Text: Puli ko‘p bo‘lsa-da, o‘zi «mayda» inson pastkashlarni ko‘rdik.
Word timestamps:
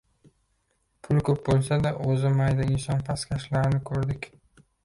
Puli 1.07 1.25
ko‘p 1.27 1.43
bo‘lsa-da, 1.49 1.93
o‘zi 2.13 2.33
«mayda» 2.39 2.67
inson 2.77 3.07
pastkashlarni 3.11 3.83
ko‘rdik. 3.93 4.31